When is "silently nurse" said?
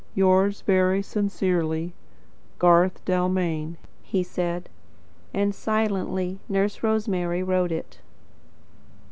5.53-6.81